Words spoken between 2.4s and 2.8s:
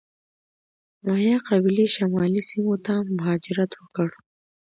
سیمو